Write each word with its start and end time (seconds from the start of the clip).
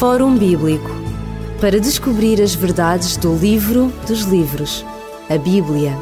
Fórum 0.00 0.34
Bíblico 0.34 0.88
para 1.60 1.78
descobrir 1.78 2.40
as 2.40 2.54
verdades 2.54 3.18
do 3.18 3.36
livro 3.36 3.92
dos 4.08 4.22
livros, 4.22 4.82
a 5.28 5.36
Bíblia. 5.36 5.94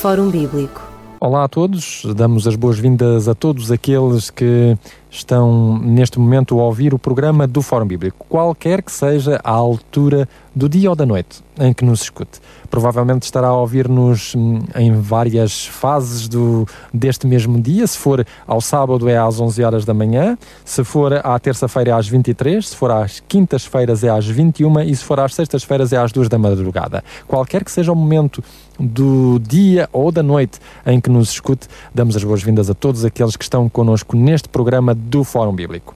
Fórum 0.00 0.30
Bíblico. 0.30 0.80
Olá 1.20 1.44
a 1.44 1.48
todos, 1.48 2.06
damos 2.16 2.46
as 2.46 2.56
boas-vindas 2.56 3.28
a 3.28 3.34
todos 3.34 3.70
aqueles 3.70 4.30
que 4.30 4.74
estão 5.10 5.78
neste 5.78 6.18
momento 6.18 6.58
a 6.58 6.64
ouvir 6.64 6.92
o 6.94 6.98
programa 6.98 7.46
do 7.46 7.62
Fórum 7.62 7.86
Bíblico, 7.86 8.26
qualquer 8.28 8.82
que 8.82 8.92
seja 8.92 9.40
a 9.42 9.50
altura 9.50 10.28
do 10.54 10.68
dia 10.68 10.90
ou 10.90 10.96
da 10.96 11.06
noite 11.06 11.42
em 11.58 11.72
que 11.72 11.84
nos 11.84 12.02
escute. 12.02 12.40
Provavelmente 12.70 13.22
estará 13.22 13.48
a 13.48 13.56
ouvir-nos 13.56 14.34
hum, 14.34 14.60
em 14.76 14.92
várias 14.92 15.66
fases 15.66 16.28
do, 16.28 16.66
deste 16.92 17.26
mesmo 17.26 17.60
dia. 17.60 17.86
Se 17.86 17.98
for 17.98 18.26
ao 18.46 18.60
sábado 18.60 19.08
é 19.08 19.16
às 19.16 19.40
11 19.40 19.64
horas 19.64 19.84
da 19.84 19.94
manhã, 19.94 20.36
se 20.64 20.84
for 20.84 21.12
à 21.14 21.38
terça-feira 21.38 21.90
é 21.90 21.94
às 21.94 22.08
23, 22.08 22.68
se 22.68 22.76
for 22.76 22.90
às 22.90 23.20
quintas-feiras 23.20 24.04
é 24.04 24.08
às 24.08 24.26
21 24.26 24.80
e 24.80 24.94
se 24.94 25.04
for 25.04 25.18
às 25.20 25.34
sextas-feiras 25.34 25.92
é 25.92 25.96
às 25.96 26.12
2 26.12 26.28
da 26.28 26.38
madrugada. 26.38 27.02
Qualquer 27.26 27.64
que 27.64 27.70
seja 27.70 27.92
o 27.92 27.96
momento 27.96 28.42
do 28.78 29.40
dia 29.40 29.88
ou 29.92 30.12
da 30.12 30.22
noite 30.22 30.60
em 30.86 31.00
que 31.00 31.10
nos 31.10 31.30
escute, 31.30 31.66
damos 31.92 32.14
as 32.16 32.22
boas-vindas 32.22 32.70
a 32.70 32.74
todos 32.74 33.04
aqueles 33.04 33.36
que 33.36 33.42
estão 33.42 33.68
connosco 33.68 34.16
neste 34.16 34.48
programa 34.48 34.94
do 34.98 35.24
Fórum 35.24 35.54
Bíblico. 35.54 35.94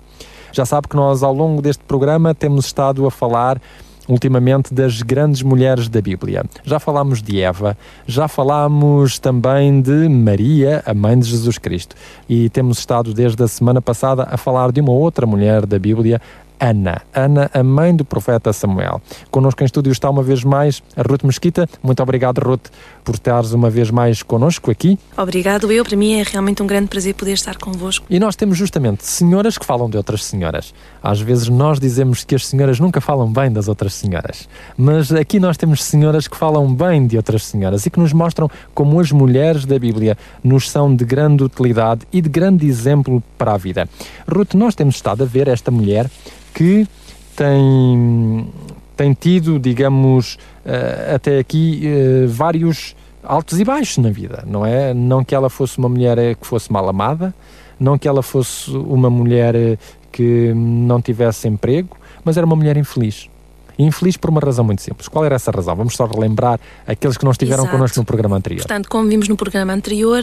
Já 0.52 0.64
sabe 0.64 0.88
que 0.88 0.96
nós, 0.96 1.22
ao 1.22 1.32
longo 1.32 1.62
deste 1.62 1.82
programa, 1.84 2.34
temos 2.34 2.66
estado 2.66 3.06
a 3.06 3.10
falar 3.10 3.60
ultimamente 4.08 4.74
das 4.74 5.02
grandes 5.02 5.42
mulheres 5.42 5.88
da 5.88 6.00
Bíblia. 6.00 6.44
Já 6.64 6.78
falámos 6.78 7.22
de 7.22 7.40
Eva, 7.40 7.76
já 8.06 8.28
falámos 8.28 9.18
também 9.18 9.80
de 9.80 10.08
Maria, 10.08 10.82
a 10.84 10.92
mãe 10.92 11.18
de 11.18 11.28
Jesus 11.28 11.58
Cristo, 11.58 11.96
e 12.28 12.48
temos 12.50 12.78
estado 12.78 13.14
desde 13.14 13.42
a 13.42 13.48
semana 13.48 13.80
passada 13.80 14.26
a 14.30 14.36
falar 14.36 14.72
de 14.72 14.80
uma 14.80 14.92
outra 14.92 15.26
mulher 15.26 15.66
da 15.66 15.78
Bíblia, 15.78 16.20
Ana. 16.62 17.02
Ana, 17.12 17.50
a 17.52 17.62
mãe 17.62 17.94
do 17.94 18.04
profeta 18.04 18.52
Samuel. 18.52 19.02
Connosco 19.32 19.62
em 19.62 19.66
estúdio 19.66 19.90
está 19.90 20.08
uma 20.08 20.22
vez 20.22 20.44
mais 20.44 20.80
a 20.96 21.02
Ruth 21.02 21.24
Mesquita. 21.24 21.68
Muito 21.82 22.00
obrigado, 22.00 22.38
Ruth, 22.38 22.68
por 23.04 23.14
estares 23.14 23.52
uma 23.52 23.70
vez 23.70 23.90
mais 23.90 24.22
connosco 24.22 24.70
aqui. 24.70 24.98
Obrigado 25.16 25.70
eu. 25.70 25.84
Para 25.84 25.96
mim 25.96 26.20
é 26.20 26.22
realmente 26.22 26.62
um 26.62 26.66
grande 26.66 26.88
prazer 26.88 27.14
poder 27.14 27.32
estar 27.32 27.56
convosco. 27.56 28.06
E 28.08 28.18
nós 28.18 28.36
temos 28.36 28.56
justamente 28.56 29.04
senhoras 29.04 29.58
que 29.58 29.66
falam 29.66 29.88
de 29.88 29.96
outras 29.96 30.24
senhoras. 30.24 30.74
Às 31.02 31.20
vezes 31.20 31.48
nós 31.48 31.80
dizemos 31.80 32.24
que 32.24 32.34
as 32.34 32.46
senhoras 32.46 32.78
nunca 32.78 33.00
falam 33.00 33.30
bem 33.30 33.50
das 33.50 33.68
outras 33.68 33.94
senhoras. 33.94 34.48
Mas 34.76 35.12
aqui 35.12 35.40
nós 35.40 35.56
temos 35.56 35.82
senhoras 35.82 36.28
que 36.28 36.36
falam 36.36 36.72
bem 36.72 37.06
de 37.06 37.16
outras 37.16 37.44
senhoras 37.44 37.86
e 37.86 37.90
que 37.90 37.98
nos 37.98 38.12
mostram 38.12 38.50
como 38.74 39.00
as 39.00 39.10
mulheres 39.10 39.64
da 39.64 39.78
Bíblia 39.78 40.16
nos 40.42 40.70
são 40.70 40.94
de 40.94 41.04
grande 41.04 41.42
utilidade 41.42 42.06
e 42.12 42.20
de 42.20 42.28
grande 42.28 42.66
exemplo 42.66 43.22
para 43.36 43.54
a 43.54 43.56
vida. 43.56 43.88
Ruth, 44.28 44.54
nós 44.54 44.74
temos 44.74 44.96
estado 44.96 45.22
a 45.22 45.26
ver 45.26 45.48
esta 45.48 45.70
mulher 45.70 46.10
que 46.54 46.86
tem, 47.36 48.46
tem 48.96 49.12
tido, 49.12 49.58
digamos, 49.58 50.34
uh, 50.66 51.14
até 51.14 51.38
aqui 51.38 51.82
uh, 51.84 52.28
vários 52.28 52.94
altos 53.22 53.60
e 53.60 53.64
baixos 53.64 53.98
na 53.98 54.10
vida, 54.10 54.44
não 54.46 54.66
é? 54.66 54.92
Não 54.92 55.24
que 55.24 55.34
ela 55.34 55.48
fosse 55.48 55.78
uma 55.78 55.88
mulher 55.88 56.18
eh, 56.18 56.34
que 56.34 56.44
fosse 56.46 56.72
mal 56.72 56.88
amada, 56.88 57.32
não 57.78 57.96
que 57.96 58.08
ela 58.08 58.22
fosse 58.22 58.70
uma 58.72 59.08
mulher 59.08 59.54
que 60.10 60.52
não 60.54 61.00
tivesse 61.00 61.46
emprego, 61.46 61.96
mas 62.24 62.36
era 62.36 62.44
uma 62.44 62.56
mulher 62.56 62.76
infeliz 62.76 63.30
infeliz 63.78 64.16
por 64.16 64.30
uma 64.30 64.40
razão 64.40 64.64
muito 64.64 64.82
simples. 64.82 65.08
Qual 65.08 65.24
era 65.24 65.34
essa 65.34 65.50
razão? 65.50 65.74
Vamos 65.74 65.96
só 65.96 66.06
relembrar 66.06 66.60
aqueles 66.86 67.16
que 67.16 67.24
não 67.24 67.32
estiveram 67.32 67.64
Exato. 67.64 67.76
connosco 67.76 67.98
no 67.98 68.04
programa 68.04 68.36
anterior. 68.36 68.60
Portanto, 68.60 68.88
como 68.88 69.08
vimos 69.08 69.28
no 69.28 69.36
programa 69.36 69.72
anterior, 69.72 70.22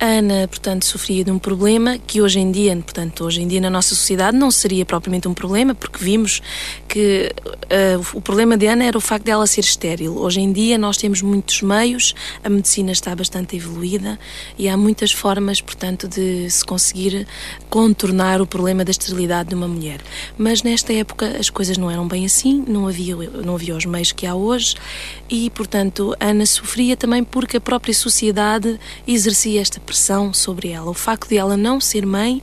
Ana, 0.00 0.48
portanto, 0.48 0.84
sofria 0.84 1.24
de 1.24 1.30
um 1.30 1.38
problema 1.38 1.98
que 1.98 2.20
hoje 2.20 2.40
em 2.40 2.50
dia, 2.50 2.74
portanto, 2.76 3.24
hoje 3.24 3.42
em 3.42 3.48
dia 3.48 3.60
na 3.60 3.70
nossa 3.70 3.94
sociedade 3.94 4.36
não 4.36 4.50
seria 4.50 4.84
propriamente 4.84 5.28
um 5.28 5.34
problema, 5.34 5.74
porque 5.74 6.02
vimos 6.02 6.42
que 6.88 7.32
uh, 7.64 8.16
o 8.16 8.20
problema 8.20 8.56
de 8.56 8.66
Ana 8.66 8.84
era 8.84 8.98
o 8.98 9.00
facto 9.00 9.24
dela 9.24 9.46
ser 9.46 9.60
estéril. 9.60 10.16
Hoje 10.18 10.40
em 10.40 10.52
dia 10.52 10.76
nós 10.78 10.96
temos 10.96 11.22
muitos 11.22 11.62
meios, 11.62 12.14
a 12.42 12.48
medicina 12.48 12.92
está 12.92 13.14
bastante 13.14 13.56
evoluída 13.56 14.18
e 14.58 14.68
há 14.68 14.76
muitas 14.76 15.12
formas, 15.12 15.60
portanto, 15.60 16.08
de 16.08 16.50
se 16.50 16.64
conseguir 16.64 17.26
contornar 17.70 18.40
o 18.40 18.46
problema 18.46 18.84
da 18.84 18.90
esterilidade 18.90 19.50
de 19.50 19.54
uma 19.54 19.68
mulher. 19.68 20.00
Mas 20.36 20.62
nesta 20.62 20.92
época 20.92 21.36
as 21.38 21.48
coisas 21.48 21.76
não 21.78 21.90
eram 21.90 22.06
bem 22.06 22.24
assim, 22.24 22.64
não 22.72 22.88
havia, 22.88 23.14
não 23.16 23.54
havia 23.54 23.76
os 23.76 23.84
meios 23.84 24.10
que 24.12 24.26
há 24.26 24.34
hoje 24.34 24.74
e, 25.28 25.50
portanto, 25.50 26.14
Ana 26.18 26.46
sofria 26.46 26.96
também 26.96 27.22
porque 27.22 27.56
a 27.56 27.60
própria 27.60 27.94
sociedade 27.94 28.78
exercia 29.06 29.60
esta 29.60 29.78
pressão 29.78 30.32
sobre 30.32 30.70
ela. 30.70 30.90
O 30.90 30.94
facto 30.94 31.28
de 31.28 31.36
ela 31.36 31.56
não 31.56 31.80
ser 31.80 32.06
mãe 32.06 32.42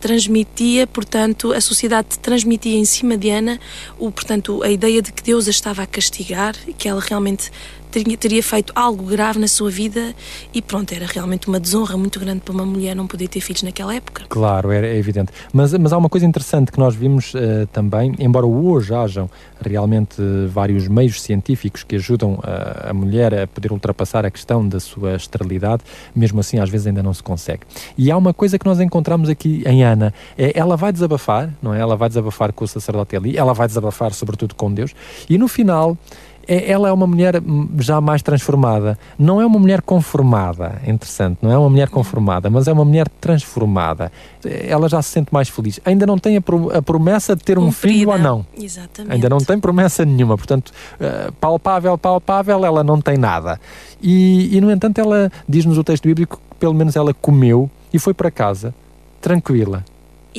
transmitia, 0.00 0.86
portanto, 0.86 1.52
a 1.52 1.60
sociedade 1.60 2.18
transmitia 2.18 2.76
em 2.76 2.84
cima 2.84 3.16
de 3.16 3.30
Ana, 3.30 3.60
o, 3.98 4.10
portanto, 4.10 4.62
a 4.62 4.70
ideia 4.70 5.00
de 5.00 5.12
que 5.12 5.22
Deus 5.22 5.46
a 5.46 5.50
estava 5.50 5.82
a 5.82 5.86
castigar, 5.86 6.54
que 6.76 6.88
ela 6.88 7.00
realmente 7.00 7.50
teria, 7.90 8.42
feito 8.42 8.72
algo 8.74 9.04
grave 9.04 9.38
na 9.38 9.48
sua 9.48 9.70
vida 9.70 10.14
e 10.52 10.60
pronto, 10.62 10.92
era 10.92 11.06
realmente 11.06 11.48
uma 11.48 11.58
desonra 11.58 11.96
muito 11.96 12.20
grande 12.20 12.40
para 12.40 12.52
uma 12.52 12.64
mulher 12.64 12.94
não 12.94 13.06
poder 13.06 13.28
ter 13.28 13.40
filhos 13.40 13.62
naquela 13.62 13.94
época. 13.94 14.24
Claro, 14.28 14.70
é, 14.70 14.86
é 14.86 14.96
evidente. 14.96 15.32
Mas, 15.52 15.72
mas 15.74 15.92
há 15.92 15.98
uma 15.98 16.08
coisa 16.08 16.26
interessante 16.26 16.70
que 16.70 16.78
nós 16.78 16.94
vimos 16.94 17.34
uh, 17.34 17.66
também, 17.72 18.14
embora 18.18 18.46
hoje 18.46 18.94
hajam 18.94 19.30
realmente 19.60 20.20
uh, 20.20 20.48
vários 20.48 20.86
meios 20.88 21.20
científicos 21.20 21.82
que 21.82 21.96
ajudam 21.96 22.34
uh, 22.34 22.90
a 22.90 22.94
mulher 22.94 23.34
a 23.34 23.46
poder 23.46 23.72
ultrapassar 23.72 24.24
a 24.24 24.30
questão 24.30 24.66
da 24.66 24.80
sua 24.80 25.16
esterilidade, 25.16 25.82
mesmo 26.14 26.40
assim 26.40 26.58
às 26.58 26.70
vezes 26.70 26.86
ainda 26.86 27.02
não 27.02 27.14
se 27.14 27.22
consegue. 27.22 27.62
E 27.96 28.10
há 28.10 28.16
uma 28.16 28.34
coisa 28.34 28.58
que 28.58 28.66
nós 28.66 28.80
encontramos 28.80 29.28
aqui 29.28 29.62
em 29.66 29.82
Ana, 29.82 30.12
é 30.36 30.52
ela 30.58 30.76
vai 30.76 30.92
desabafar, 30.92 31.52
não 31.62 31.74
é? 31.74 31.80
Ela 31.80 31.96
vai 31.96 32.08
desabafar 32.08 32.52
com 32.52 32.64
o 32.64 32.68
sacerdote 32.68 33.16
ali, 33.16 33.36
ela 33.36 33.52
vai 33.52 33.66
desabafar 33.66 34.12
sobretudo 34.12 34.54
com 34.54 34.72
Deus, 34.72 34.94
e 35.28 35.38
no 35.38 35.48
final 35.48 35.96
ela 36.48 36.88
é 36.88 36.92
uma 36.92 37.06
mulher 37.06 37.34
já 37.78 38.00
mais 38.00 38.22
transformada. 38.22 38.98
Não 39.18 39.40
é 39.40 39.44
uma 39.44 39.58
mulher 39.58 39.82
conformada, 39.82 40.80
interessante, 40.86 41.38
não 41.42 41.52
é 41.52 41.58
uma 41.58 41.68
mulher 41.68 41.90
conformada, 41.90 42.48
mas 42.48 42.66
é 42.66 42.72
uma 42.72 42.84
mulher 42.84 43.06
transformada. 43.20 44.10
Ela 44.44 44.88
já 44.88 45.02
se 45.02 45.10
sente 45.10 45.32
mais 45.32 45.50
feliz. 45.50 45.78
Ainda 45.84 46.06
não 46.06 46.16
tem 46.16 46.38
a, 46.38 46.82
promessa 46.82 47.36
de 47.36 47.44
ter 47.44 47.58
um 47.58 47.70
filho 47.70 48.10
ou 48.10 48.18
não. 48.18 48.46
Exatamente. 48.58 49.12
Ainda 49.12 49.28
não 49.28 49.38
tem 49.38 49.60
promessa 49.60 50.04
nenhuma. 50.04 50.36
Portanto, 50.38 50.72
uh, 51.00 51.30
palpável, 51.32 51.98
palpável, 51.98 52.64
ela 52.64 52.82
não 52.82 53.00
tem 53.00 53.18
nada. 53.18 53.60
E, 54.02 54.56
e 54.56 54.60
no 54.60 54.70
entanto, 54.70 54.98
ela 54.98 55.30
diz-nos 55.46 55.76
o 55.76 55.84
texto 55.84 56.04
bíblico 56.04 56.36
que 56.36 56.56
pelo 56.58 56.74
menos 56.74 56.96
ela 56.96 57.12
comeu 57.12 57.70
e 57.92 57.98
foi 57.98 58.14
para 58.14 58.30
casa 58.30 58.74
tranquila 59.20 59.84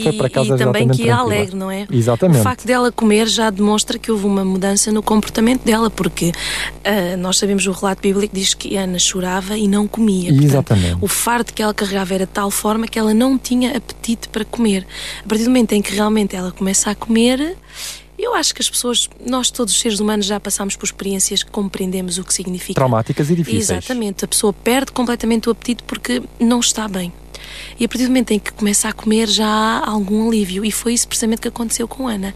foi 0.02 0.14
para 0.14 0.30
casa 0.30 0.56
e 0.56 0.58
também 0.58 0.88
que 0.88 1.10
é 1.10 1.12
alegre, 1.12 1.56
não 1.56 1.70
é? 1.70 1.88
Exatamente. 1.92 2.40
O 2.40 2.44
facto 2.44 2.66
dela 2.66 2.92
comer 2.92 3.28
já 3.28 3.50
demonstra 3.50 3.98
que 3.98 4.12
houve 4.12 4.26
uma 4.26 4.46
mudança 4.46 4.92
no 4.92 5.02
comportamento 5.02 5.64
dela, 5.64 5.90
porque 5.90 6.28
uh, 6.30 7.18
nós 7.18 7.38
sabemos 7.38 7.66
o 7.68 7.72
relato 7.72 8.02
bíblico 8.02 8.36
diz 8.36 8.54
que 8.54 8.76
Ana 8.76 9.00
chorava 9.00 9.58
e 9.58 9.68
não 9.68 9.88
comia. 9.88 10.30
Portanto, 10.30 10.46
Exatamente. 10.46 10.98
O 11.02 11.08
fardo 11.08 11.54
que 11.54 11.62
ela 11.62 11.74
carregava 11.74 12.14
era 12.14 12.26
de 12.26 12.32
tal 12.32 12.52
forma 12.52 12.88
que 12.88 12.98
ela 12.98 13.14
não 13.14 13.38
tinha 13.38 13.76
apetite 13.76 14.30
para 14.30 14.46
comer. 14.46 14.86
A 15.24 15.28
partir 15.28 15.44
do 15.44 15.50
momento 15.50 15.74
em 15.74 15.82
que 15.82 15.94
realmente 15.94 16.36
ela 16.36 16.52
começa 16.52 16.92
a 16.92 16.96
comer, 16.96 17.58
eu 18.18 18.36
acho 18.36 18.54
que 18.54 18.62
as 18.62 18.70
pessoas, 18.70 19.10
nós 19.26 19.50
todos 19.50 19.74
os 19.74 19.80
seres 19.80 20.00
humanos 20.00 20.26
já 20.26 20.40
passamos 20.40 20.76
por 20.76 20.86
experiências 20.86 21.42
que 21.42 21.50
compreendemos 21.50 22.18
o 22.18 22.24
que 22.24 22.34
significa. 22.34 22.74
Traumáticas 22.74 23.30
e 23.30 23.36
difíceis. 23.36 23.70
Exatamente. 23.70 24.26
A 24.26 24.28
pessoa 24.28 24.52
perde 24.52 24.92
completamente 24.92 25.48
o 25.48 25.52
apetite 25.52 25.84
porque 25.84 26.22
não 26.40 26.60
está 26.60 26.88
bem. 26.88 27.14
E 27.78 27.86
a 27.86 27.88
partir 27.88 28.04
do 28.04 28.10
momento 28.10 28.32
em 28.32 28.40
que 28.40 28.52
começa 28.52 28.88
a 28.88 28.94
comer 28.94 29.28
já 29.28 29.46
há 29.46 29.90
algum 29.90 30.28
alívio. 30.28 30.64
E 30.64 30.72
foi 30.72 30.94
isso 30.94 31.08
precisamente 31.08 31.42
que 31.42 31.48
aconteceu 31.48 31.88
com 31.88 32.08
Ana. 32.08 32.34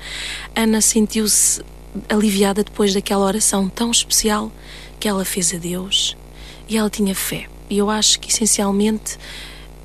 Ana 0.56 0.82
sentiu-se 0.82 1.62
aliviada 2.10 2.64
depois 2.64 2.94
daquela 2.94 3.26
oração 3.26 3.70
tão 3.70 3.92
especial 3.92 4.52
que 5.00 5.08
ela 5.08 5.24
fez 5.24 5.54
a 5.54 5.58
Deus 5.58 6.18
e 6.68 6.78
ela 6.78 6.90
tinha 6.90 7.14
fé. 7.14 7.48
E 7.70 7.78
eu 7.78 7.90
acho 7.90 8.20
que 8.20 8.30
essencialmente 8.30 9.18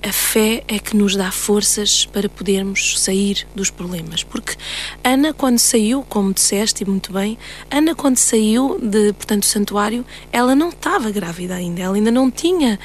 a 0.02 0.12
fé 0.12 0.62
é 0.68 0.78
que 0.78 0.96
nos 0.96 1.16
dá 1.16 1.30
forças 1.30 2.06
para 2.06 2.28
podermos 2.28 3.00
sair 3.00 3.46
dos 3.54 3.70
problemas. 3.70 4.22
Porque 4.22 4.56
Ana, 5.02 5.32
quando 5.32 5.58
saiu, 5.58 6.02
como 6.08 6.32
disseste 6.32 6.84
muito 6.84 7.12
bem, 7.12 7.36
Ana, 7.70 7.94
quando 7.94 8.16
saiu 8.16 8.78
de, 8.80 9.12
portanto, 9.12 9.40
do 9.40 9.46
santuário, 9.46 10.04
ela 10.32 10.54
não 10.54 10.68
estava 10.70 11.10
grávida 11.10 11.54
ainda, 11.54 11.82
ela 11.82 11.96
ainda 11.96 12.10
não 12.10 12.30
tinha. 12.30 12.78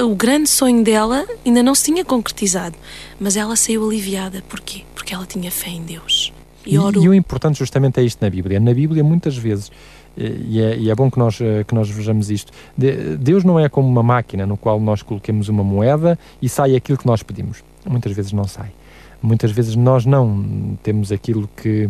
Uh, 0.00 0.04
o 0.04 0.14
grande 0.14 0.48
sonho 0.48 0.82
dela 0.82 1.26
ainda 1.44 1.62
não 1.62 1.74
se 1.74 1.84
tinha 1.84 2.04
concretizado. 2.04 2.76
Mas 3.20 3.36
ela 3.36 3.56
saiu 3.56 3.86
aliviada. 3.86 4.42
Porquê? 4.48 4.82
Porque 4.94 5.14
ela 5.14 5.26
tinha 5.26 5.50
fé 5.50 5.70
em 5.70 5.82
Deus. 5.82 6.32
E, 6.66 6.74
e, 6.74 7.04
e 7.04 7.08
o 7.08 7.14
importante 7.14 7.58
justamente 7.58 7.98
é 7.98 8.02
isto 8.02 8.20
na 8.20 8.28
Bíblia. 8.28 8.60
Na 8.60 8.74
Bíblia, 8.74 9.02
muitas 9.02 9.36
vezes 9.36 9.70
e 10.18 10.60
é, 10.60 10.76
e 10.76 10.90
é, 10.90 10.94
bom 10.94 11.08
que 11.10 11.18
nós, 11.18 11.40
eh, 11.40 11.62
que 11.64 11.74
nós 11.74 11.88
vejamos 11.88 12.28
isto. 12.30 12.52
Deus 13.20 13.44
não 13.44 13.58
é 13.58 13.68
como 13.68 13.88
uma 13.88 14.02
máquina 14.02 14.44
no 14.46 14.56
qual 14.56 14.80
nós 14.80 15.00
coloquemos 15.00 15.48
uma 15.48 15.62
moeda 15.62 16.18
e 16.42 16.48
sai 16.48 16.74
aquilo 16.74 16.98
que 16.98 17.06
nós 17.06 17.22
pedimos. 17.22 17.62
Muitas 17.86 18.12
vezes 18.12 18.32
não 18.32 18.44
sai. 18.44 18.70
Muitas 19.22 19.52
vezes 19.52 19.76
nós 19.76 20.04
não 20.04 20.76
temos 20.82 21.12
aquilo 21.12 21.48
que, 21.56 21.88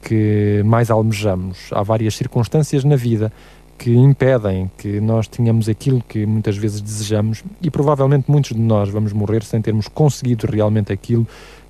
que 0.00 0.62
mais 0.64 0.90
almejamos. 0.90 1.70
Há 1.72 1.82
várias 1.82 2.14
circunstâncias 2.14 2.84
na 2.84 2.96
vida 2.96 3.32
que 3.76 3.90
impedem 3.90 4.70
que 4.78 5.00
nós 5.00 5.26
tenhamos 5.26 5.68
aquilo 5.68 6.02
que 6.08 6.24
muitas 6.24 6.56
vezes 6.56 6.80
desejamos 6.80 7.42
e 7.60 7.70
provavelmente 7.70 8.30
muitos 8.30 8.52
de 8.52 8.60
nós 8.60 8.88
vamos 8.88 9.12
morrer 9.12 9.42
sem 9.42 9.60
termos 9.60 9.88
conseguido 9.88 10.46
realmente 10.46 10.92
aquilo 10.92 11.26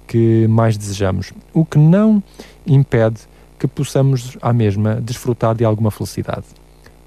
que 0.07 0.47
mais 0.47 0.77
desejamos, 0.77 1.33
o 1.53 1.65
que 1.65 1.79
não 1.79 2.23
impede 2.67 3.23
que 3.69 3.75
possamos, 3.75 4.37
à 4.41 4.53
mesma, 4.53 5.01
desfrutar 5.01 5.55
de 5.55 5.65
alguma 5.65 5.91
felicidade. 5.91 6.47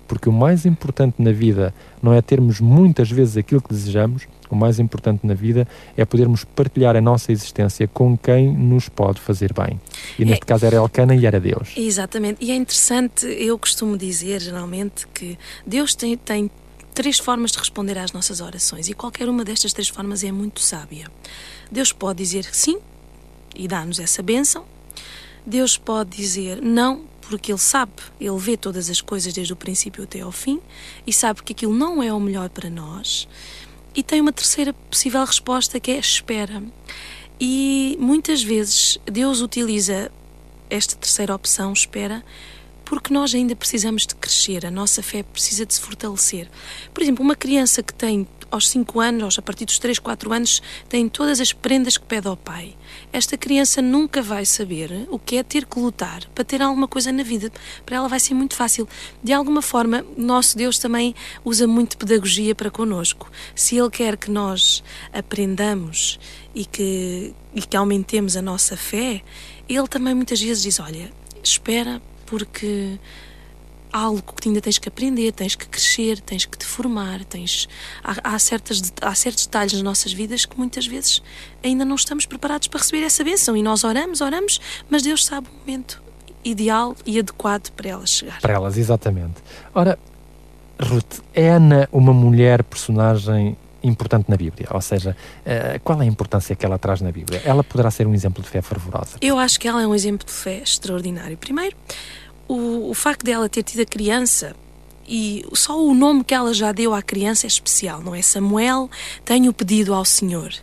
Porque 0.07 0.29
o 0.29 0.31
mais 0.31 0.65
importante 0.65 1.15
na 1.21 1.31
vida 1.31 1.73
não 2.01 2.13
é 2.13 2.21
termos 2.21 2.61
muitas 2.61 3.11
vezes 3.11 3.35
aquilo 3.35 3.61
que 3.61 3.69
desejamos, 3.69 4.27
o 4.49 4.55
mais 4.55 4.79
importante 4.79 5.27
na 5.27 5.33
vida 5.33 5.67
é 5.97 6.05
podermos 6.05 6.43
partilhar 6.43 6.95
a 6.95 7.01
nossa 7.01 7.31
existência 7.31 7.87
com 7.87 8.17
quem 8.17 8.51
nos 8.51 8.87
pode 8.87 9.19
fazer 9.19 9.53
bem. 9.53 9.79
E 10.17 10.23
neste 10.23 10.43
é, 10.43 10.45
caso 10.45 10.65
era 10.65 10.77
Elcana 10.77 11.13
e 11.13 11.25
era 11.25 11.39
Deus. 11.39 11.73
Exatamente. 11.75 12.43
E 12.43 12.51
é 12.51 12.55
interessante, 12.55 13.25
eu 13.25 13.57
costumo 13.59 13.97
dizer 13.97 14.39
geralmente 14.39 15.05
que 15.07 15.37
Deus 15.65 15.93
tem, 15.93 16.15
tem 16.15 16.49
três 16.93 17.19
formas 17.19 17.51
de 17.51 17.59
responder 17.59 17.97
às 17.97 18.13
nossas 18.13 18.39
orações 18.39 18.87
e 18.87 18.93
qualquer 18.93 19.27
uma 19.27 19.43
destas 19.43 19.73
três 19.73 19.89
formas 19.89 20.23
é 20.23 20.31
muito 20.31 20.61
sábia. 20.61 21.07
Deus 21.69 21.91
pode 21.91 22.19
dizer 22.19 22.45
sim 22.51 22.79
e 23.55 23.67
dar-nos 23.67 23.99
essa 23.99 24.23
bênção. 24.23 24.63
Deus 25.47 25.77
pode 25.77 26.17
dizer 26.17 26.61
não 26.61 27.05
porque 27.21 27.53
ele 27.53 27.57
sabe, 27.57 27.93
ele 28.19 28.37
vê 28.37 28.57
todas 28.57 28.89
as 28.89 28.99
coisas 28.99 29.33
desde 29.33 29.53
o 29.53 29.55
princípio 29.55 30.03
até 30.03 30.19
ao 30.19 30.31
fim 30.31 30.59
e 31.05 31.13
sabe 31.13 31.41
que 31.41 31.53
aquilo 31.53 31.73
não 31.73 32.03
é 32.03 32.11
o 32.11 32.19
melhor 32.19 32.49
para 32.49 32.69
nós. 32.69 33.27
E 33.95 34.03
tem 34.03 34.19
uma 34.19 34.33
terceira 34.33 34.73
possível 34.73 35.23
resposta 35.23 35.79
que 35.79 35.91
é 35.91 35.99
espera. 35.99 36.61
E 37.39 37.97
muitas 37.99 38.43
vezes 38.43 38.97
Deus 39.05 39.39
utiliza 39.39 40.11
esta 40.69 40.97
terceira 40.97 41.33
opção, 41.33 41.71
espera, 41.71 42.23
porque 42.87 43.13
nós 43.13 43.35
ainda 43.35 43.53
precisamos 43.53 44.07
de 44.07 44.15
crescer, 44.15 44.65
a 44.65 44.71
nossa 44.71 45.03
fé 45.03 45.21
precisa 45.21 45.65
de 45.65 45.73
se 45.73 45.81
fortalecer. 45.81 46.49
Por 46.93 47.03
exemplo, 47.03 47.21
uma 47.21 47.35
criança 47.35 47.83
que 47.83 47.93
tem 47.93 48.25
aos 48.49 48.69
5 48.69 49.01
anos, 49.01 49.37
a 49.37 49.41
partir 49.41 49.65
dos 49.65 49.77
3, 49.77 49.99
4 49.99 50.31
anos, 50.31 50.61
tem 50.87 51.09
todas 51.09 51.41
as 51.41 51.51
prendas 51.51 51.97
que 51.97 52.05
pede 52.05 52.29
ao 52.29 52.37
pai. 52.37 52.77
Esta 53.11 53.37
criança 53.37 53.81
nunca 53.81 54.21
vai 54.21 54.45
saber 54.45 55.05
o 55.11 55.19
que 55.19 55.35
é 55.35 55.43
ter 55.43 55.65
que 55.65 55.77
lutar 55.77 56.25
para 56.33 56.45
ter 56.45 56.61
alguma 56.61 56.87
coisa 56.87 57.11
na 57.11 57.23
vida. 57.23 57.51
Para 57.85 57.97
ela 57.97 58.07
vai 58.07 58.21
ser 58.21 58.33
muito 58.33 58.55
fácil. 58.55 58.87
De 59.21 59.33
alguma 59.33 59.61
forma, 59.61 60.05
nosso 60.15 60.57
Deus 60.57 60.79
também 60.79 61.13
usa 61.43 61.67
muito 61.67 61.97
pedagogia 61.97 62.55
para 62.55 62.71
conosco. 62.71 63.29
Se 63.53 63.75
Ele 63.75 63.89
quer 63.89 64.15
que 64.15 64.31
nós 64.31 64.81
aprendamos 65.11 66.17
e 66.55 66.63
que, 66.63 67.33
e 67.53 67.61
que 67.61 67.75
aumentemos 67.75 68.37
a 68.37 68.41
nossa 68.41 68.77
fé, 68.77 69.21
Ele 69.67 69.87
também 69.89 70.15
muitas 70.15 70.39
vezes 70.39 70.63
diz: 70.63 70.79
Olha, 70.79 71.11
espera, 71.43 72.01
porque 72.27 72.99
algo 73.91 74.21
que 74.39 74.47
ainda 74.47 74.61
tens 74.61 74.77
que 74.77 74.87
aprender, 74.87 75.31
tens 75.31 75.55
que 75.55 75.67
crescer, 75.67 76.19
tens 76.19 76.45
que 76.45 76.57
te 76.57 76.65
formar, 76.65 77.23
tens 77.25 77.67
há, 78.03 78.35
há, 78.35 78.39
certas, 78.39 78.93
há 79.01 79.15
certos 79.15 79.45
detalhes 79.45 79.73
nas 79.73 79.81
nossas 79.81 80.13
vidas 80.13 80.45
que 80.45 80.57
muitas 80.57 80.85
vezes 80.85 81.21
ainda 81.63 81.83
não 81.83 81.95
estamos 81.95 82.25
preparados 82.25 82.67
para 82.67 82.79
receber 82.79 83.03
essa 83.03 83.23
bênção 83.23 83.57
e 83.57 83.63
nós 83.63 83.83
oramos, 83.83 84.21
oramos, 84.21 84.61
mas 84.89 85.01
Deus 85.01 85.25
sabe 85.25 85.47
o 85.47 85.59
momento 85.59 86.03
ideal 86.43 86.95
e 87.05 87.17
adequado 87.17 87.71
para 87.71 87.89
elas 87.89 88.11
chegar. 88.11 88.39
Para 88.41 88.53
elas, 88.53 88.77
exatamente. 88.77 89.41
Ora, 89.73 89.97
Ruth, 90.79 91.21
é 91.33 91.49
Ana 91.49 91.89
uma 91.91 92.13
mulher 92.13 92.63
personagem 92.63 93.57
importante 93.87 94.29
na 94.29 94.37
Bíblia? 94.37 94.67
Ou 94.71 94.81
seja, 94.81 95.15
uh, 95.45 95.79
qual 95.83 96.01
é 96.01 96.03
a 96.03 96.07
importância 96.07 96.55
que 96.55 96.65
ela 96.65 96.77
traz 96.77 97.01
na 97.01 97.11
Bíblia? 97.11 97.41
Ela 97.45 97.63
poderá 97.63 97.89
ser 97.91 98.07
um 98.07 98.13
exemplo 98.13 98.43
de 98.43 98.49
fé 98.49 98.61
fervorosa? 98.61 99.17
Eu 99.21 99.37
acho 99.37 99.59
que 99.59 99.67
ela 99.67 99.81
é 99.81 99.87
um 99.87 99.95
exemplo 99.95 100.25
de 100.25 100.33
fé 100.33 100.61
extraordinário. 100.61 101.37
Primeiro, 101.37 101.75
o, 102.47 102.89
o 102.89 102.93
facto 102.93 103.23
dela 103.23 103.49
ter 103.49 103.63
tido 103.63 103.81
a 103.81 103.85
criança 103.85 104.55
e 105.07 105.45
só 105.53 105.81
o 105.81 105.93
nome 105.93 106.23
que 106.23 106.33
ela 106.33 106.53
já 106.53 106.71
deu 106.71 106.93
à 106.93 107.01
criança 107.01 107.45
é 107.45 107.49
especial, 107.49 108.01
não 108.01 108.13
é? 108.13 108.21
Samuel, 108.21 108.89
tenho 109.23 109.53
pedido 109.53 109.93
ao 109.93 110.03
Senhor. 110.03 110.53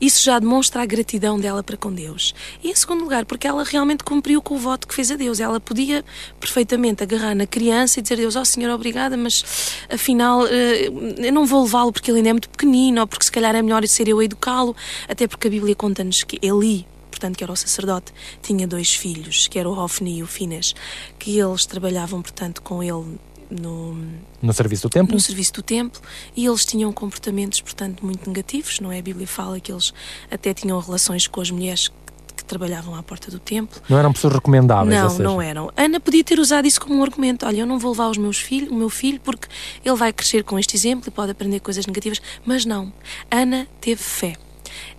Isso 0.00 0.22
já 0.24 0.38
demonstra 0.38 0.82
a 0.82 0.86
gratidão 0.86 1.38
dela 1.38 1.62
para 1.62 1.76
com 1.76 1.92
Deus. 1.92 2.34
E 2.62 2.70
em 2.70 2.74
segundo 2.74 3.02
lugar, 3.02 3.24
porque 3.24 3.46
ela 3.46 3.62
realmente 3.62 4.02
cumpriu 4.02 4.42
com 4.42 4.56
o 4.56 4.58
voto 4.58 4.88
que 4.88 4.94
fez 4.94 5.10
a 5.10 5.16
Deus. 5.16 5.38
Ela 5.38 5.60
podia 5.60 6.04
perfeitamente 6.40 7.02
agarrar 7.02 7.34
na 7.34 7.46
criança 7.46 8.00
e 8.00 8.02
dizer 8.02 8.14
a 8.14 8.18
Deus, 8.18 8.36
ó 8.36 8.40
oh, 8.40 8.44
Senhor, 8.44 8.70
obrigada, 8.74 9.16
mas 9.16 9.44
afinal 9.88 10.46
eh, 10.46 10.88
eu 11.18 11.32
não 11.32 11.46
vou 11.46 11.62
levá-lo 11.62 11.92
porque 11.92 12.10
ele 12.10 12.18
ainda 12.18 12.30
é 12.30 12.32
muito 12.32 12.48
pequenino, 12.48 13.00
ou 13.00 13.06
porque 13.06 13.24
se 13.24 13.32
calhar 13.32 13.54
é 13.54 13.62
melhor 13.62 13.86
ser 13.86 14.08
eu 14.08 14.18
a 14.18 14.24
educá-lo, 14.24 14.74
até 15.08 15.28
porque 15.28 15.46
a 15.46 15.50
Bíblia 15.50 15.74
conta-nos 15.74 16.24
que 16.24 16.38
Eli, 16.42 16.86
portanto, 17.10 17.36
que 17.36 17.44
era 17.44 17.52
o 17.52 17.56
sacerdote, 17.56 18.12
tinha 18.42 18.66
dois 18.66 18.94
filhos, 18.94 19.46
que 19.46 19.58
era 19.58 19.68
o 19.68 19.72
Hofni 19.72 20.18
e 20.18 20.22
o 20.22 20.26
Fines, 20.26 20.74
que 21.18 21.38
eles 21.38 21.64
trabalhavam, 21.64 22.20
portanto, 22.20 22.60
com 22.60 22.82
ele 22.82 23.18
no, 23.60 23.96
no 24.42 24.52
serviço 24.52 24.82
do 24.82 24.90
templo? 24.90 25.14
No 25.14 25.20
serviço 25.20 25.52
do 25.54 25.62
templo, 25.62 26.00
e 26.36 26.46
eles 26.46 26.64
tinham 26.64 26.92
comportamentos, 26.92 27.60
portanto, 27.60 28.04
muito 28.04 28.28
negativos, 28.28 28.80
não 28.80 28.90
é? 28.90 28.98
A 28.98 29.02
Bíblia 29.02 29.26
fala 29.26 29.60
que 29.60 29.72
eles 29.72 29.92
até 30.30 30.52
tinham 30.52 30.78
relações 30.80 31.26
com 31.26 31.40
as 31.40 31.50
mulheres 31.50 31.90
que 32.36 32.44
trabalhavam 32.44 32.94
à 32.94 33.02
porta 33.02 33.30
do 33.30 33.38
templo. 33.38 33.80
Não 33.88 33.98
eram 33.98 34.12
pessoas 34.12 34.34
recomendáveis? 34.34 35.18
Não, 35.18 35.18
não 35.18 35.42
eram. 35.42 35.70
Ana 35.76 36.00
podia 36.00 36.24
ter 36.24 36.38
usado 36.38 36.66
isso 36.66 36.80
como 36.80 36.96
um 36.96 37.02
argumento. 37.02 37.46
Olha, 37.46 37.60
eu 37.60 37.66
não 37.66 37.78
vou 37.78 37.92
levar 37.92 38.08
os 38.10 38.18
meus 38.18 38.38
filhos, 38.38 38.70
o 38.70 38.74
meu 38.74 38.90
filho 38.90 39.20
porque 39.20 39.48
ele 39.84 39.96
vai 39.96 40.12
crescer 40.12 40.42
com 40.42 40.58
este 40.58 40.76
exemplo 40.76 41.08
e 41.08 41.10
pode 41.10 41.30
aprender 41.30 41.60
coisas 41.60 41.86
negativas. 41.86 42.20
Mas 42.44 42.64
não. 42.64 42.92
Ana 43.30 43.66
teve 43.80 44.02
fé 44.02 44.36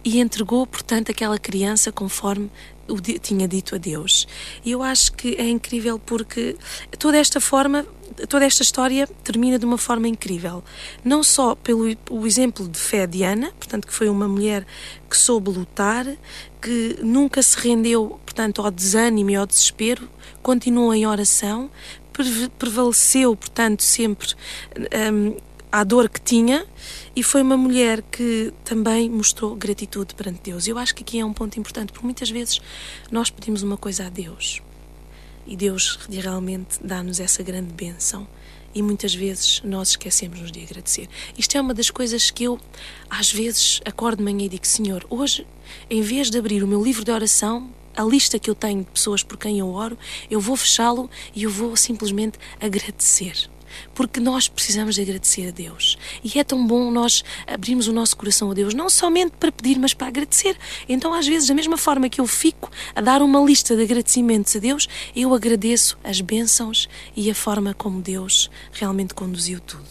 e 0.04 0.20
entregou, 0.20 0.66
portanto, 0.66 1.12
aquela 1.12 1.38
criança 1.38 1.92
conforme 1.92 2.50
tinha 3.22 3.48
dito 3.48 3.76
a 3.76 3.78
Deus. 3.78 4.28
E 4.64 4.72
eu 4.72 4.82
acho 4.82 5.14
que 5.14 5.36
é 5.36 5.48
incrível 5.48 6.00
porque 6.00 6.56
toda 7.00 7.18
esta 7.18 7.42
forma, 7.42 7.86
toda 8.30 8.46
esta 8.46 8.64
história 8.64 9.08
termina 9.24 9.58
de 9.58 9.66
uma 9.66 9.78
forma 9.78 10.08
incrível. 10.08 10.64
Não 11.04 11.24
só 11.24 11.56
pelo 11.56 11.86
o 12.10 12.26
exemplo 12.26 12.68
de 12.68 12.80
fé 12.80 13.08
de 13.08 13.24
Ana, 13.24 13.52
portanto, 13.60 13.88
que 13.88 13.94
foi 13.94 14.10
uma 14.10 14.28
mulher 14.28 14.66
que 15.10 15.18
soube 15.18 15.50
lutar, 15.50 16.06
que 16.62 16.98
nunca 17.02 17.42
se 17.42 17.58
rendeu, 17.58 18.20
portanto, 18.26 18.62
ao 18.62 18.72
desânimo 18.72 19.30
e 19.30 19.36
ao 19.36 19.46
desespero, 19.46 20.08
continuou 20.42 20.94
em 20.94 21.06
oração, 21.08 21.70
prevaleceu, 22.58 23.36
portanto, 23.36 23.82
sempre 23.82 24.34
um, 25.12 25.36
à 25.76 25.84
dor 25.84 26.08
que 26.08 26.22
tinha 26.22 26.66
e 27.14 27.22
foi 27.22 27.42
uma 27.42 27.58
mulher 27.58 28.02
que 28.02 28.54
também 28.64 29.10
mostrou 29.10 29.58
gratitude 29.58 30.16
perante 30.16 30.40
Deus. 30.42 30.70
Eu 30.70 30.78
acho 30.78 30.96
que 30.96 31.04
aqui 31.04 31.20
é 31.20 31.26
um 31.26 31.34
ponto 31.34 31.60
importante, 31.60 31.92
porque 31.92 32.06
muitas 32.06 32.30
vezes 32.30 32.62
nós 33.12 33.30
pedimos 33.30 33.62
uma 33.62 33.76
coisa 33.76 34.06
a 34.06 34.10
Deus 34.10 34.62
e 35.46 35.58
Deus 35.58 36.00
realmente 36.10 36.80
dá-nos 36.82 37.20
essa 37.20 37.44
grande 37.44 37.74
bênção 37.74 38.26
e 38.74 38.82
muitas 38.82 39.14
vezes 39.14 39.62
nós 39.66 39.90
esquecemos-nos 39.90 40.50
de 40.50 40.64
agradecer. 40.64 41.10
Isto 41.38 41.58
é 41.58 41.62
uma 41.62 41.74
das 41.74 41.90
coisas 41.90 42.32
que 42.32 42.46
eu, 42.46 42.58
às 43.10 43.30
vezes, 43.30 43.82
acordo 43.84 44.20
de 44.20 44.24
manhã 44.24 44.46
e 44.46 44.50
digo: 44.50 44.66
Senhor, 44.66 45.06
hoje, 45.10 45.46
em 45.90 46.02
vez 46.02 46.30
de 46.30 46.38
abrir 46.38 46.64
o 46.64 46.68
meu 46.68 46.82
livro 46.82 47.04
de 47.04 47.12
oração, 47.12 47.70
a 47.98 48.04
lista 48.04 48.40
que 48.40 48.50
eu 48.50 48.56
tenho 48.56 48.80
de 48.80 48.92
pessoas 48.92 49.24
por 49.24 49.38
quem 49.38 49.60
eu 49.60 49.68
oro, 49.68 49.98
eu 50.32 50.40
vou 50.40 50.56
fechá-lo 50.56 51.10
e 51.36 51.44
eu 51.44 51.50
vou 51.50 51.76
simplesmente 51.76 52.40
agradecer 52.62 53.50
porque 53.94 54.20
nós 54.20 54.48
precisamos 54.48 54.96
de 54.96 55.02
agradecer 55.02 55.50
a 55.50 55.52
Deus. 55.52 55.98
E 56.24 56.40
é 56.40 56.44
tão 56.44 56.66
bom 56.66 56.92
nós 56.92 57.24
abrirmos 57.48 57.88
o 57.88 57.94
nosso 57.94 58.16
coração 58.18 58.52
a 58.52 58.54
Deus, 58.54 58.74
não 58.74 58.90
somente 58.90 59.34
para 59.40 59.52
pedir, 59.52 59.80
mas 59.80 59.94
para 59.94 60.08
agradecer. 60.08 60.58
Então, 60.88 61.14
às 61.14 61.28
vezes, 61.28 61.48
da 61.48 61.54
mesma 61.54 61.78
forma 61.78 62.10
que 62.10 62.20
eu 62.20 62.28
fico 62.28 62.70
a 62.96 63.02
dar 63.02 63.22
uma 63.22 63.40
lista 63.42 63.76
de 63.76 63.84
agradecimentos 63.84 64.56
a 64.56 64.60
Deus, 64.60 64.88
eu 65.16 65.34
agradeço 65.34 65.98
as 66.04 66.22
bênçãos 66.22 66.88
e 67.16 67.30
a 67.30 67.36
forma 67.36 67.74
como 67.74 68.02
Deus 68.02 68.50
realmente 68.72 69.14
conduziu 69.14 69.60
tudo. 69.60 69.84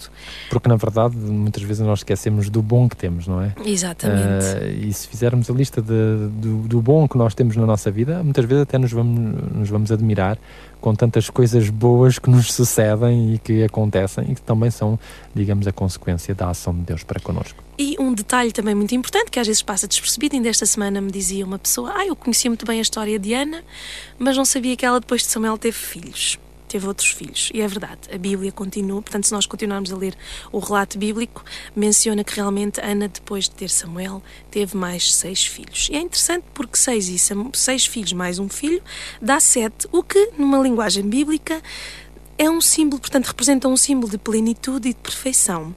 Porque, 0.51 0.69
na 0.69 0.77
verdade, 0.77 1.17
muitas 1.17 1.63
vezes 1.63 1.85
nós 1.85 2.01
esquecemos 2.01 2.49
do 2.49 2.63
bom 2.63 2.89
que 2.89 2.97
temos, 2.97 3.27
não 3.27 3.41
é? 3.41 3.55
Exatamente. 3.65 4.47
Uh, 4.47 4.89
e 4.89 4.93
se 4.93 5.09
fizermos 5.09 5.51
a 5.51 5.53
lista 5.53 5.81
de, 5.83 6.29
do, 6.31 6.69
do 6.69 6.83
bom 6.83 7.07
que 7.09 7.17
nós 7.17 7.35
temos 7.35 7.57
na 7.57 7.67
nossa 7.67 7.91
vida, 7.91 8.23
muitas 8.23 8.45
vezes 8.45 8.63
até 8.63 8.79
nos 8.79 8.93
vamos, 8.93 9.53
nos 9.53 9.69
vamos 9.69 9.93
admirar 9.93 10.39
com 10.85 10.95
tantas 10.95 11.31
coisas 11.31 11.71
boas 11.71 12.19
que 12.19 12.29
nos 12.29 12.53
sucedem 12.53 13.33
e 13.33 13.39
que 13.39 13.65
acontecem 13.65 14.33
e 14.33 14.35
que 14.35 14.43
também 14.43 14.71
são, 14.71 14.99
digamos, 15.35 15.67
a 15.67 15.73
consequência 15.73 16.35
da 16.35 16.51
ação 16.51 16.75
de 16.75 16.83
Deus 16.83 17.03
para 17.03 17.19
connosco. 17.19 17.65
E 17.79 17.97
um 17.99 18.13
detalhe 18.13 18.53
também 18.53 18.75
muito 18.75 18.95
importante, 18.95 19.31
que 19.31 19.41
às 19.41 19.47
vezes 19.47 19.63
passa 19.63 19.89
despercebido, 19.89 20.37
ainda 20.37 20.51
esta 20.51 20.67
semana 20.67 21.01
me 21.01 21.11
dizia 21.11 21.43
uma 21.43 21.59
pessoa: 21.59 21.91
Ah, 21.97 22.07
eu 22.07 22.15
conhecia 22.15 22.51
muito 22.51 22.67
bem 22.67 22.81
a 22.81 22.83
história 22.83 23.19
de 23.19 23.33
Ana, 23.33 23.65
mas 24.19 24.37
não 24.37 24.45
sabia 24.45 24.77
que 24.77 24.85
ela 24.85 25.01
depois 25.01 25.23
de 25.23 25.29
Samuel 25.29 25.57
teve 25.57 25.75
filhos 25.75 26.39
teve 26.75 26.89
outros 26.89 27.11
filhos. 27.11 27.51
E 27.55 27.61
é 27.61 27.69
verdade, 27.69 28.01
a 28.13 28.19
Bíblia 28.19 28.51
continua, 28.51 29.01
portanto, 29.01 29.29
se 29.29 29.33
nós 29.33 29.47
continuarmos 29.47 29.93
a 29.93 29.97
ler 29.97 30.17
o 30.51 30.59
relato 30.59 30.99
bíblico, 30.99 31.45
menciona 31.77 32.25
que 32.25 32.35
realmente 32.35 32.81
Ana, 32.81 33.07
depois 33.07 33.45
de 33.45 33.53
ter 33.53 33.71
Samuel, 33.71 34.21
teve 34.51 34.77
mais 34.77 35.15
seis 35.15 35.47
filhos. 35.47 35.89
E 35.89 35.95
é 35.95 36.01
interessante 36.01 36.45
porque 36.53 36.77
seis, 36.77 37.09
e 37.09 37.17
seis 37.53 37.87
filhos 37.87 38.13
mais 38.13 38.41
um 38.41 38.49
filho 38.49 38.83
dá 39.23 39.39
sete, 39.39 39.87
o 39.93 40.03
que, 40.03 40.33
numa 40.37 40.59
linguagem 40.59 41.09
bíblica, 41.09 41.63
é 42.37 42.51
um 42.51 42.61
símbolo, 42.61 43.01
portanto, 43.01 43.27
representa 43.27 43.69
um 43.69 43.77
símbolo 43.77 44.11
de 44.11 44.19
plenitude 44.19 44.89
e 44.89 44.95
de 44.95 44.99
perfeição. 44.99 45.73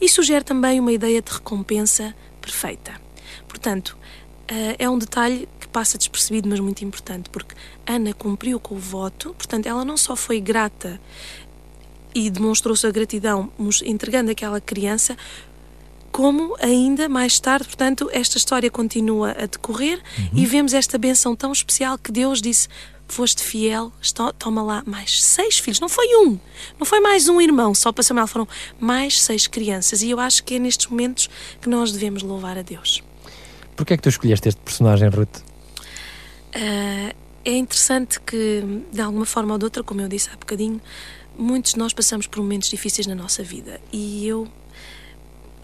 E 0.00 0.08
sugere 0.08 0.42
também 0.42 0.80
uma 0.80 0.90
ideia 0.90 1.22
de 1.22 1.30
recompensa 1.30 2.12
perfeita. 2.40 3.00
Portanto, 3.46 3.96
eh, 4.48 4.74
é 4.80 4.90
um 4.90 4.98
detalhe 4.98 5.48
passa 5.70 5.96
despercebido, 5.96 6.48
mas 6.48 6.60
muito 6.60 6.84
importante, 6.84 7.30
porque 7.30 7.54
Ana 7.86 8.12
cumpriu 8.12 8.60
com 8.60 8.74
o 8.74 8.78
voto, 8.78 9.34
portanto, 9.34 9.66
ela 9.66 9.84
não 9.84 9.96
só 9.96 10.14
foi 10.14 10.40
grata 10.40 11.00
e 12.14 12.28
demonstrou 12.28 12.74
sua 12.74 12.90
gratidão 12.90 13.50
entregando 13.84 14.30
aquela 14.30 14.60
criança, 14.60 15.16
como 16.10 16.56
ainda 16.60 17.08
mais 17.08 17.38
tarde, 17.38 17.66
portanto, 17.66 18.10
esta 18.12 18.36
história 18.36 18.70
continua 18.70 19.30
a 19.30 19.46
decorrer 19.46 20.02
uhum. 20.18 20.30
e 20.34 20.46
vemos 20.46 20.74
esta 20.74 20.98
benção 20.98 21.36
tão 21.36 21.52
especial 21.52 21.96
que 21.96 22.10
Deus 22.10 22.42
disse: 22.42 22.68
foste 23.06 23.42
fiel, 23.42 23.92
toma 24.38 24.62
lá 24.62 24.82
mais 24.86 25.22
seis 25.22 25.58
filhos. 25.58 25.80
Não 25.80 25.88
foi 25.88 26.06
um, 26.26 26.38
não 26.78 26.86
foi 26.86 27.00
mais 27.00 27.28
um 27.28 27.40
irmão, 27.40 27.74
só 27.74 27.92
para 27.92 28.02
Samuel 28.02 28.26
foram 28.26 28.48
mais 28.78 29.20
seis 29.22 29.46
crianças. 29.46 30.02
E 30.02 30.10
eu 30.10 30.18
acho 30.18 30.42
que 30.42 30.54
é 30.54 30.58
nestes 30.58 30.86
momentos 30.88 31.28
que 31.60 31.68
nós 31.68 31.92
devemos 31.92 32.22
louvar 32.22 32.58
a 32.58 32.62
Deus. 32.62 33.02
Porquê 33.76 33.94
é 33.94 33.96
que 33.96 34.02
tu 34.02 34.08
escolheste 34.08 34.48
este 34.48 34.60
personagem, 34.60 35.08
Ruth? 35.08 35.49
Uh, 36.54 37.14
é 37.44 37.56
interessante 37.56 38.20
que, 38.20 38.62
de 38.92 39.00
alguma 39.00 39.24
forma 39.24 39.52
ou 39.52 39.58
de 39.58 39.64
outra, 39.64 39.82
como 39.82 40.00
eu 40.00 40.08
disse 40.08 40.28
há 40.30 40.36
bocadinho, 40.36 40.80
muitos 41.38 41.72
de 41.72 41.78
nós 41.78 41.92
passamos 41.92 42.26
por 42.26 42.40
momentos 42.40 42.68
difíceis 42.68 43.06
na 43.06 43.14
nossa 43.14 43.42
vida. 43.42 43.80
E 43.92 44.26
eu, 44.26 44.46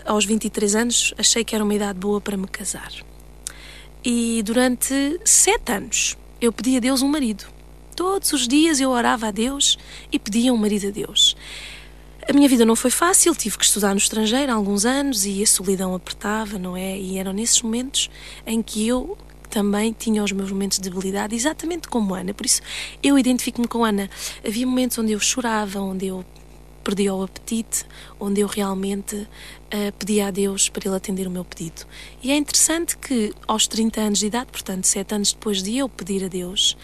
aos 0.04 0.24
23 0.24 0.74
anos, 0.74 1.14
achei 1.18 1.44
que 1.44 1.54
era 1.54 1.62
uma 1.62 1.74
idade 1.74 1.98
boa 1.98 2.20
para 2.20 2.36
me 2.36 2.46
casar. 2.46 2.92
E 4.04 4.42
durante 4.44 5.20
sete 5.24 5.72
anos 5.72 6.16
eu 6.40 6.52
pedi 6.52 6.76
a 6.76 6.80
Deus 6.80 7.02
um 7.02 7.08
marido. 7.08 7.44
Todos 7.94 8.32
os 8.32 8.46
dias 8.46 8.80
eu 8.80 8.90
orava 8.90 9.28
a 9.28 9.30
Deus 9.30 9.78
e 10.12 10.18
pedia 10.18 10.52
um 10.52 10.56
marido 10.56 10.88
a 10.88 10.90
Deus. 10.90 11.36
A 12.28 12.32
minha 12.32 12.48
vida 12.48 12.64
não 12.64 12.74
foi 12.74 12.90
fácil, 12.90 13.34
tive 13.34 13.56
que 13.56 13.64
estudar 13.64 13.90
no 13.90 13.98
estrangeiro 13.98 14.50
há 14.50 14.54
alguns 14.54 14.84
anos 14.84 15.24
e 15.24 15.42
a 15.42 15.46
solidão 15.46 15.94
apertava, 15.94 16.58
não 16.58 16.76
é? 16.76 16.98
E 16.98 17.18
eram 17.18 17.32
nesses 17.32 17.62
momentos 17.62 18.10
em 18.46 18.62
que 18.62 18.86
eu 18.86 19.16
também 19.46 19.92
tinha 19.92 20.22
os 20.22 20.32
meus 20.32 20.50
momentos 20.50 20.78
de 20.78 20.88
debilidade, 20.88 21.34
exatamente 21.34 21.88
como 21.88 22.14
Ana. 22.14 22.34
Por 22.34 22.46
isso 22.46 22.60
eu 23.02 23.18
identifico-me 23.18 23.66
com 23.68 23.84
Ana. 23.84 24.08
Havia 24.46 24.66
momentos 24.66 24.98
onde 24.98 25.12
eu 25.12 25.20
chorava, 25.20 25.80
onde 25.80 26.06
eu 26.06 26.24
perdia 26.86 27.12
o 27.12 27.24
apetite, 27.24 27.84
onde 28.20 28.40
eu 28.40 28.46
realmente 28.46 29.16
uh, 29.16 29.92
pedia 29.98 30.28
a 30.28 30.30
Deus 30.30 30.68
para 30.68 30.86
Ele 30.86 30.96
atender 30.96 31.26
o 31.26 31.30
meu 31.30 31.44
pedido. 31.44 31.84
E 32.22 32.30
é 32.30 32.36
interessante 32.36 32.96
que 32.96 33.34
aos 33.48 33.66
30 33.66 34.00
anos 34.00 34.18
de 34.20 34.26
idade, 34.26 34.52
portanto, 34.52 34.84
sete 34.84 35.12
anos 35.12 35.32
depois 35.32 35.64
de 35.64 35.76
eu 35.78 35.88
pedir 35.88 36.24
a 36.24 36.28
Deus, 36.28 36.76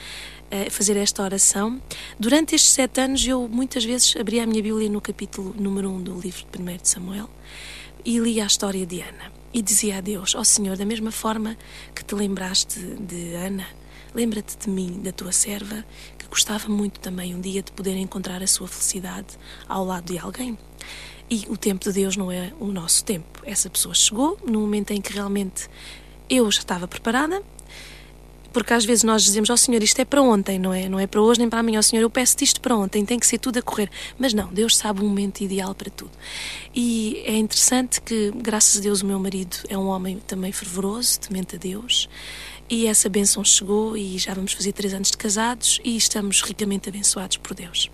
uh, 0.51 0.69
fazer 0.73 0.97
esta 0.97 1.23
oração, 1.23 1.81
durante 2.19 2.57
estes 2.57 2.73
sete 2.73 3.01
anos 3.01 3.25
eu 3.25 3.49
muitas 3.49 3.85
vezes 3.85 4.17
abria 4.19 4.43
a 4.43 4.47
minha 4.47 4.63
Bíblia 4.63 4.89
no 4.89 5.01
capítulo 5.01 5.55
número 5.57 5.89
1 5.91 6.03
do 6.03 6.19
livro 6.19 6.47
de 6.51 6.61
1 6.61 6.65
de 6.79 6.89
Samuel 6.89 7.31
e 8.05 8.19
lia 8.19 8.43
a 8.43 8.47
história 8.47 8.85
de 8.85 9.01
Ana. 9.03 9.42
E 9.53 9.61
dizia 9.63 9.99
a 9.99 10.01
Deus: 10.01 10.35
Ó 10.35 10.41
oh 10.41 10.45
Senhor, 10.45 10.77
da 10.77 10.85
mesma 10.85 11.11
forma 11.11 11.57
que 11.95 12.05
te 12.05 12.15
lembraste 12.15 12.81
de 12.81 13.35
Ana, 13.35 13.67
lembra-te 14.15 14.57
de 14.57 14.71
mim, 14.71 15.01
da 15.03 15.13
tua 15.13 15.33
serva, 15.33 15.85
gostava 16.33 16.67
muito 16.71 16.99
também 16.99 17.35
um 17.35 17.41
dia 17.43 17.63
de 17.63 17.71
poder 17.73 17.95
encontrar 17.95 18.43
a 18.43 18.47
sua 18.47 18.67
felicidade 18.67 19.39
ao 19.69 19.85
lado 19.85 20.11
de 20.11 20.19
alguém. 20.19 20.57
E 21.29 21.45
o 21.51 21.59
tempo 21.59 21.85
de 21.85 21.93
Deus 21.93 22.17
não 22.17 22.33
é 22.33 22.55
o 22.59 22.69
nosso 22.69 23.05
tempo. 23.05 23.43
Essa 23.45 23.69
pessoa 23.69 23.95
chegou 23.95 24.39
no 24.43 24.61
momento 24.61 24.93
em 24.93 25.01
que 25.03 25.13
realmente 25.13 25.69
eu 26.31 26.51
já 26.51 26.61
estava 26.61 26.89
preparada, 26.89 27.43
porque 28.53 28.73
às 28.73 28.85
vezes 28.85 29.03
nós 29.03 29.23
dizemos 29.23 29.51
ao 29.51 29.55
oh, 29.55 29.57
Senhor, 29.57 29.83
isto 29.83 29.99
é 29.99 30.05
para 30.05 30.23
ontem, 30.23 30.59
não 30.59 30.73
é? 30.73 30.89
Não 30.89 30.99
é 30.99 31.07
para 31.07 31.21
hoje 31.21 31.41
nem 31.41 31.49
para 31.49 31.61
amanhã. 31.61 31.81
Oh, 31.81 31.83
Senhor, 31.83 32.03
eu 32.03 32.11
peço-te 32.11 32.45
isto 32.45 32.61
para 32.61 32.77
ontem, 32.77 33.05
tem 33.05 33.19
que 33.19 33.27
ser 33.27 33.39
tudo 33.39 33.59
a 33.59 33.63
correr. 33.63 33.91
Mas 34.19 34.35
não, 34.35 34.53
Deus 34.53 34.77
sabe 34.77 35.01
o 35.01 35.05
momento 35.05 35.41
ideal 35.41 35.75
para 35.75 35.91
tudo. 35.91 36.13
E 36.75 37.23
é 37.25 37.37
interessante 37.37 38.01
que, 38.01 38.33
graças 38.37 38.79
a 38.79 38.81
Deus, 38.81 39.03
o 39.03 39.07
meu 39.07 39.19
marido 39.19 39.57
é 39.69 39.77
um 39.77 39.87
homem 39.87 40.19
também 40.27 40.53
fervoroso, 40.53 41.21
temente 41.21 41.57
a 41.57 41.59
Deus. 41.59 42.09
E 42.69 42.87
essa 42.87 43.09
bênção 43.09 43.45
chegou 43.45 43.97
e 43.97 44.19
já 44.19 44.33
vamos 44.35 44.53
fazer 44.53 44.73
três 44.73 44.95
anos 44.95 45.11
de 45.11 45.17
casados 45.17 45.81
e 45.85 45.97
estamos 45.97 46.41
ricamente 46.43 46.89
abençoados 46.89 47.37
por 47.37 47.55
Deus. 47.55 47.91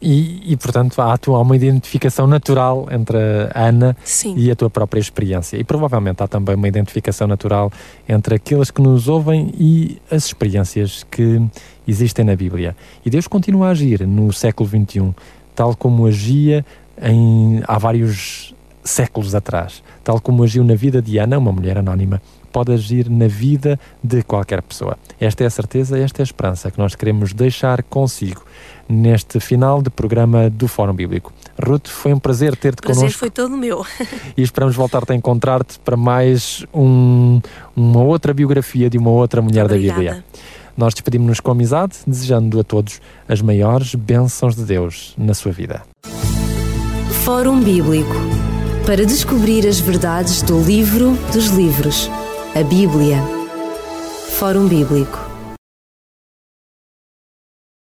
E, 0.00 0.52
e, 0.52 0.56
portanto, 0.56 1.00
há, 1.00 1.14
há 1.14 1.40
uma 1.40 1.56
identificação 1.56 2.26
natural 2.26 2.86
entre 2.90 3.16
a 3.54 3.66
Ana 3.66 3.96
Sim. 4.04 4.34
e 4.36 4.50
a 4.50 4.56
tua 4.56 4.68
própria 4.68 5.00
experiência. 5.00 5.56
E 5.56 5.64
provavelmente 5.64 6.22
há 6.22 6.28
também 6.28 6.54
uma 6.54 6.68
identificação 6.68 7.26
natural 7.26 7.72
entre 8.08 8.34
aqueles 8.34 8.70
que 8.70 8.82
nos 8.82 9.08
ouvem 9.08 9.52
e 9.58 9.98
as 10.10 10.26
experiências 10.26 11.04
que 11.10 11.40
existem 11.88 12.24
na 12.24 12.36
Bíblia. 12.36 12.76
E 13.04 13.10
Deus 13.10 13.26
continua 13.26 13.68
a 13.68 13.70
agir 13.70 14.06
no 14.06 14.32
século 14.32 14.68
XXI, 14.68 15.14
tal 15.54 15.74
como 15.74 16.06
agia 16.06 16.64
em, 17.00 17.62
há 17.66 17.78
vários 17.78 18.54
séculos 18.84 19.34
atrás, 19.34 19.82
tal 20.04 20.20
como 20.20 20.44
agiu 20.44 20.62
na 20.62 20.74
vida 20.74 21.02
de 21.02 21.18
Ana, 21.18 21.38
uma 21.38 21.52
mulher 21.52 21.78
anónima 21.78 22.20
pode 22.56 22.72
agir 22.72 23.10
na 23.10 23.28
vida 23.28 23.78
de 24.02 24.22
qualquer 24.22 24.62
pessoa. 24.62 24.96
Esta 25.20 25.44
é 25.44 25.46
a 25.46 25.50
certeza, 25.50 25.98
esta 25.98 26.22
é 26.22 26.22
a 26.22 26.24
esperança 26.24 26.70
que 26.70 26.78
nós 26.78 26.94
queremos 26.94 27.34
deixar 27.34 27.82
consigo 27.82 28.46
neste 28.88 29.40
final 29.40 29.82
de 29.82 29.90
programa 29.90 30.48
do 30.50 30.68
Fórum 30.68 30.94
Bíblico. 30.94 31.32
Ruth, 31.62 31.88
foi 31.88 32.12
um 32.12 32.18
prazer 32.18 32.56
ter-te 32.56 32.82
connosco. 32.82 33.00
O 33.00 33.02
prazer 33.04 33.18
foi 33.18 33.30
todo 33.30 33.56
meu. 33.56 33.84
e 34.36 34.42
esperamos 34.42 34.76
voltar-te 34.76 35.12
a 35.12 35.14
encontrar-te 35.14 35.78
para 35.80 35.96
mais 35.96 36.64
um, 36.72 37.40
uma 37.74 38.02
outra 38.02 38.32
biografia 38.32 38.88
de 38.90 38.98
uma 38.98 39.10
outra 39.10 39.40
mulher 39.42 39.64
Obrigada. 39.64 40.02
da 40.02 40.10
Bíblia. 40.10 40.24
Nós 40.76 40.92
despedimos-nos 40.92 41.40
com 41.40 41.50
amizade, 41.50 41.96
desejando 42.06 42.60
a 42.60 42.64
todos 42.64 43.00
as 43.26 43.40
maiores 43.40 43.94
bênçãos 43.94 44.54
de 44.54 44.64
Deus 44.64 45.14
na 45.16 45.32
sua 45.32 45.50
vida. 45.50 45.82
Fórum 47.24 47.60
Bíblico 47.60 48.14
para 48.84 49.04
descobrir 49.04 49.66
as 49.66 49.80
verdades 49.80 50.42
do 50.42 50.60
livro 50.62 51.18
dos 51.32 51.46
livros 51.48 52.08
a 52.54 52.62
Bíblia. 52.62 53.18
Fórum 54.38 54.68
Bíblico 54.68 55.18